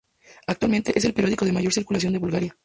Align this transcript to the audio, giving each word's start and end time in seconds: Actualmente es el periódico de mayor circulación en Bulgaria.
Actualmente 0.47 0.97
es 0.97 1.05
el 1.05 1.13
periódico 1.13 1.45
de 1.45 1.51
mayor 1.51 1.71
circulación 1.73 2.15
en 2.15 2.21
Bulgaria. 2.21 2.57